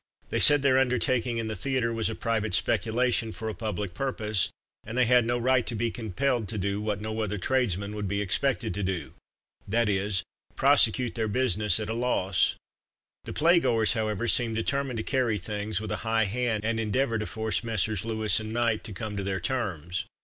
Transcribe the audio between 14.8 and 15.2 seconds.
to